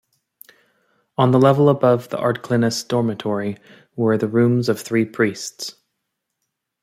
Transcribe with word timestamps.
On 1.15 1.29
the 1.29 1.37
level 1.37 1.69
above 1.69 2.09
the 2.09 2.17
Ardclinis 2.17 2.87
Dormitory 2.87 3.59
were 3.95 4.17
the 4.17 4.27
rooms 4.27 4.67
of 4.67 4.81
three 4.81 5.05
priests. 5.05 5.75